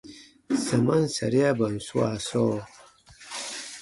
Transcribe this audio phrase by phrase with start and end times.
[0.65, 2.57] Samaan sariaban swaa sɔɔ.